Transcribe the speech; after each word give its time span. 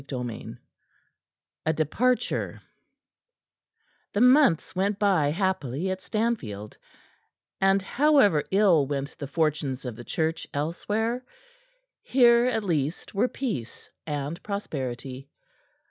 CHAPTER 0.01 0.23
VI 0.23 0.45
A 1.67 1.73
DEPARTURE 1.73 2.61
The 4.13 4.21
months 4.21 4.75
went 4.75 4.97
by 4.97 5.29
happily 5.29 5.91
at 5.91 6.01
Stanfield; 6.01 6.75
and, 7.59 7.83
however 7.83 8.45
ill 8.49 8.87
went 8.87 9.15
the 9.19 9.27
fortunes 9.27 9.85
of 9.85 9.95
the 9.95 10.03
Church 10.03 10.47
elsewhere, 10.55 11.23
here 12.01 12.45
at 12.47 12.63
least 12.63 13.13
were 13.13 13.27
peace 13.27 13.91
and 14.07 14.41
prosperity. 14.41 15.29